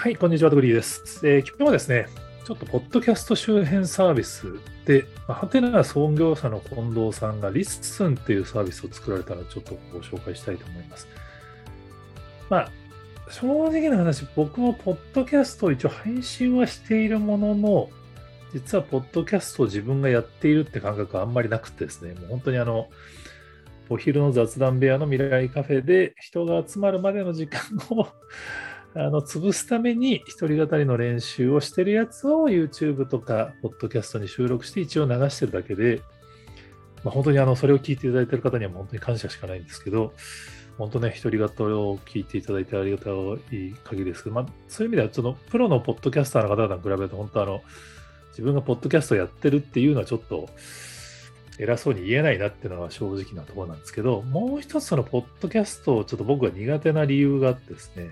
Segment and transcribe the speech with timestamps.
[0.00, 2.06] はい、こんにちは、トグリーです、えー、今日はですね、
[2.46, 4.46] ちょっとポッドキャスト周辺サービス
[4.86, 11.06] で、はてな創業者の近藤さんが LISTEN っていうサービスを作られたのをちょっとご紹介したいと思います。
[12.48, 12.70] まあ、
[13.28, 17.90] 正直な話、僕もポッドキャストを一応配信はしているものの、
[18.54, 22.88] 実はポッドキャストを自分がやっているって感覚はあんまりなくてですね、もう本当にあの、
[23.90, 28.08] お昼の雑談部屋の未来カフェで人が集まるまでの時間を
[28.94, 36.02] あの潰すために一人語りの練習をしてるやつを YouTube とか Podcast に収録して一応流してるだけで、
[37.04, 40.12] まあ、本当にあのそれを聞いていただいてる方には本当に感謝しかないんですけど、
[40.80, 47.62] 本当ね、一人語りを聞いていただいてありがたい限りですけど、まあ、そういう意味では、そのプロのポッドキャスターの方々に比べると、本当あの、
[48.30, 50.48] 自分がポッドキャストやってるっていうのはちょっと
[51.58, 58.10] 偉そうに言えないなっていうのが正直なところなんですけど、もう一つそのポッドキャストをちょっと僕が苦手な理由があってですね、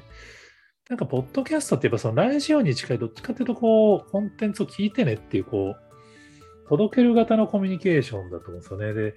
[0.88, 8.94] なんか、ポッドキャストってやっぱそのラジオに近い、どっちかっていうと、こう、コンテンツを聞いてねっていう、こう、届ける型のコミュニケーションだと思うんですよね。
[8.94, 9.14] で、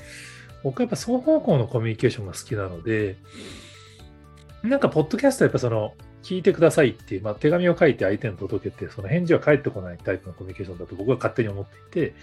[0.64, 3.16] 僕はやっぱ双方向のコミュニケーションが好きなので、
[4.64, 12.16] なんか、ポッドキャストはやっぱその、聞いてくださいっていう、まあ、手紙を書いて相手に届けて、その返事は返ってこないタイプのコミュニケーションだと僕は勝手に思っていて、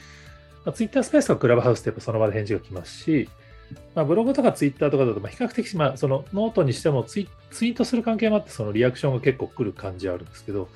[0.66, 3.28] まあ、Twitter スペースとかクラブハウスってやっぱその場で返事が来ますし、
[3.94, 10.68] まあ、ブログとかツイッターとかだと、比較的、まあ、そのノートにしてもツイツイートする関係もあって、そのリアクションが結構来る感じはあるんですけど、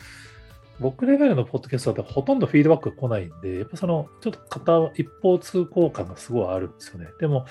[0.80, 7.08] 僕レベルのポッドキャストだとほとんどフィードバックが来ないんで、やっぱそのちょっと片一方通行感がすごいあるんですよね。
[7.20, 7.46] でも、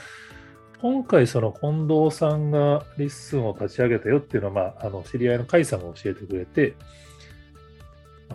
[0.81, 6.75] 今回その近藤さんが LISTEN を立ち上げたよっていうのは、まあ、あの知り合いの甲斐さんが教えてくれて、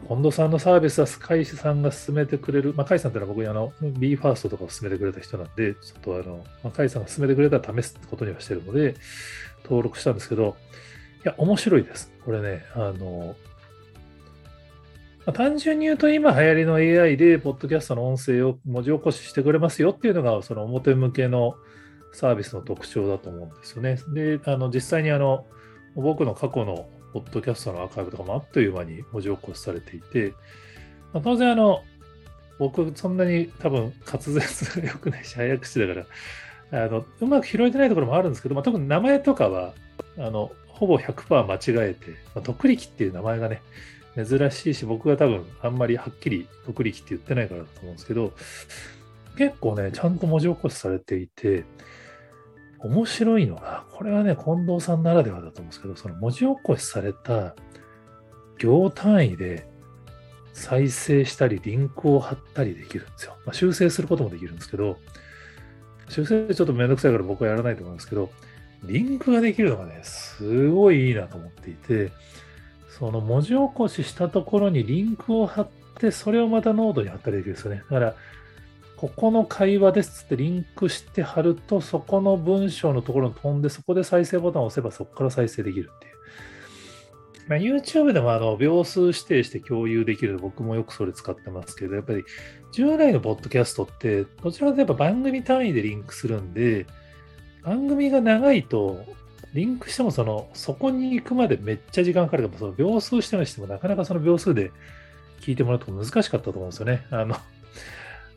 [0.09, 8.95] 近藤さんのサービスは甲斐さんが勧めてくれる、まあ、甲斐さんってのは僕あの BE:FIRST とかを勧めてくれた人なんで、ちょっとあの、まあ、甲斐さんが勧めてくれたら試すことにはしてるので、
[9.65, 10.57] 登録したんですけど、
[11.25, 12.13] いや、面白いです。
[12.25, 13.35] これね、あの、
[15.25, 21.57] まあ、単純に言うと今流行りの AI で、ポッドキャストの音声を文字起こししてくれますよっていうのが、その表向けの
[22.13, 23.99] サービスの特徴だと思うんですよね。
[24.15, 25.47] で、あの実際にあの
[25.97, 30.35] 僕の過去のポッドキャストのアーカイブとかもあっという間に文字起こしされていて、
[31.15, 31.83] まあ、当然あの、
[32.59, 36.07] 僕そんなに多分滑舌が良くないし、早口だか
[36.71, 39.73] ら、あのうまく拾えてないところもあるんですけど、まあ、特に名前とかは、
[40.19, 43.63] あのほぼ100%間違えて、まあ、徳力っていう名前がね、
[44.15, 48.33] 珍しいし、僕が多分あんまりはっきり徳力って言ってないからだと思うんですけど、
[49.39, 51.65] 結構ね、ちゃんと文字起こしされていて、
[52.81, 57.55] 面白いのが、これはね、近藤さんならではだと思うんですけど、その文字起こしされた
[58.59, 59.67] 行単位で
[60.53, 63.37] 再生したり、リンクを貼ったりできるんですよ。
[63.45, 64.97] まあ、修正することもできるんですけど、
[66.09, 68.31] 修正ちょっとめんどくさいから僕はやらないと思うんですけど、
[68.85, 72.13] リンクができるのがね、すごいいいなと思っていて、
[72.89, 77.83] その文字起こししたところにリンクを貼って、それをまたノートに貼ったりできるんですよね。
[77.91, 78.15] だから、
[78.97, 86.17] ここの会話ですってリンクして貼ると、そこの文章のところに飛んで、そこで再生ボタンを押せばそこから再生できるっていう。
[87.49, 92.25] まあ、YouTube でもあの秒数指定して共有できる僕もよくそれ使ってますけど、やっぱり
[92.73, 96.87] 従来のポッドキャストって、どちらかというと番組単位でリンクするんで、
[97.63, 99.05] 番組が長いと、
[99.55, 104.73] リンクしてもその、そこに行くまでめっちゃ時間かかるから、その秒数してもしてもなかなかその秒数で
[105.41, 107.07] 聞いてもらうと難しかったと思うんですよね。
[107.11, 107.37] あの、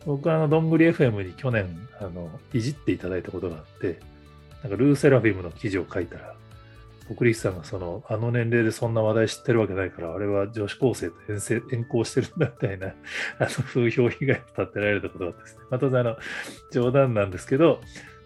[0.05, 3.99] 僕はあの、どんぐり FM に去年、あの、いじっていただいたことがあって、
[4.63, 6.35] なんかルーセラフィムの記事を書いたら、
[7.15, 12.87] 国立さんがその、あの年齢でそんな話題知ってるわけないから、あれは女子高生と遠征遠行してるんだみたいな、
[13.39, 15.61] あの、風評被害を立てられたことがあってですね。
[15.71, 16.17] まあ、当然あの、
[16.71, 17.81] 冗談なんですけど、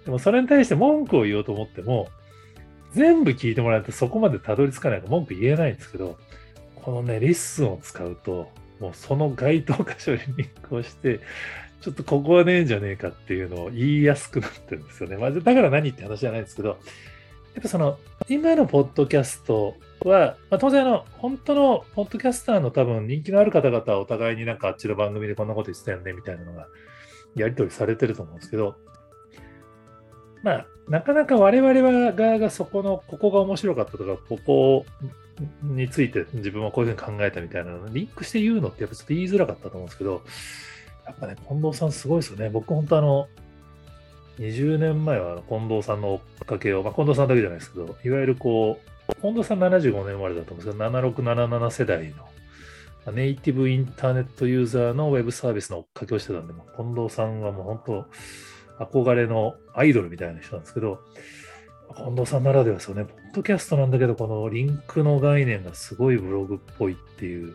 [0.06, 2.10] でもそれに対して文句を言おうと思っても、
[2.92, 6.18] 全部聞いてもらうとそこまでたどり着かないから文句言えないんですけど、
[6.76, 8.52] このね、 LISTEN を使うと、
[8.84, 11.22] もうその該当箇所にリンクをして、
[11.80, 15.16] ちょっとここはねえんじゃねえかっていうのを言いやすくなってるんですよね。
[15.16, 17.98] まあ、だから何って話じゃないんですけど、やっぱその、
[18.28, 26.68] 今のポッドキャストは、まあ、当然あの、本当のポッドキャスターの多分人気のある方々はお互いになんかあっちの番組でこんなこと言ってたよねみたいなのが
[27.36, 28.76] やり取りされてると思うんですけど、
[30.44, 34.86] まあ、なかなか我々は側がそこの、ここが面白かったとか、ここ
[35.64, 40.22] について自分はこういうふうに考えたみたいなのリンクして言うのってやっぱちょっと言いづらかったと思うんですけど、
[41.06, 42.50] やっぱね、近藤さんすごいですよね。
[42.50, 43.28] 僕本当あの、
[44.40, 48.80] 20年前は近藤さんの追っかけを、まあ、近藤さんだけじゃないですけど、いわゆるこ
[49.10, 52.14] う、近藤さん75年生まれだと思うんですけど、7677世代
[53.06, 58.06] のネイティブインターネットユーザーのウェブサービスの追っかけをしてたんで、近藤さんはもう本当、
[58.80, 61.00] 憧れのアイドルみたいな人なんですけど、
[61.96, 63.06] 近藤さんならではですよね。
[63.06, 67.54] ポッドキャストなんだけど、このリンクの概念がすごいブログっぽいっていう。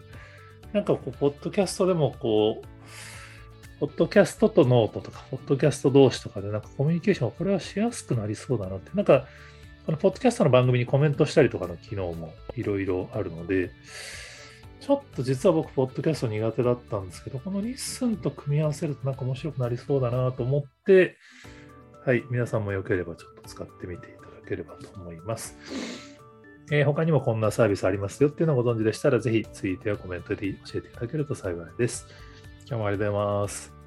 [0.73, 2.67] なんかこう、ポッドキャストでもこう、
[3.81, 8.91] ポッドキャストとノートとか、ポッドキャスト同士とかで、なんかコミュニケーション、これはしやすくなりそうだなって。
[8.95, 9.27] なんか、
[9.87, 13.71] このポッドキャストの番組にコメントしたりとかの機能もいろいろあるので、
[14.81, 21.17] ちょっと実は僕、ポッドキャスト苦手だったんですけど、この LISTEN と組み合わせるとなんか面白くなりそうだなと思って、
[22.07, 25.57] はい、皆さんもよければちょっと使ってみていただければと思います。
[26.71, 32.07] えー、他にもこんなサービスありますよっていうのをご存知でしたら、ぜひツイートやコメントで教えていただけると幸いです。
[32.67, 33.78] 今日もありがとうございます。